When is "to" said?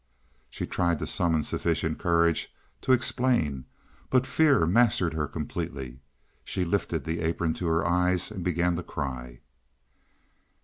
0.97-1.05, 2.81-2.91, 7.61-7.67, 8.77-8.81